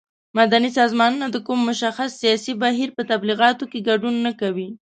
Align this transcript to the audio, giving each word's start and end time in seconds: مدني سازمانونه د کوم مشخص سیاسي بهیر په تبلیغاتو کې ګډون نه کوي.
مدني 0.37 0.69
سازمانونه 0.77 1.27
د 1.31 1.37
کوم 1.47 1.59
مشخص 1.69 2.09
سیاسي 2.21 2.53
بهیر 2.61 2.89
په 2.97 3.01
تبلیغاتو 3.11 3.63
کې 3.71 3.85
ګډون 3.89 4.15
نه 4.25 4.31
کوي. 4.41 4.69